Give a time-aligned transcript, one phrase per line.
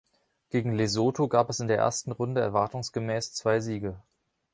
[0.49, 4.01] Gegen Lesotho gab es in der ersten Runde erwartungsgemäß zwei Siege.